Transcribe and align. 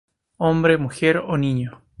Hombre, 0.39 0.77
mujer 0.79 1.17
o 1.27 1.37
niño". 1.37 1.83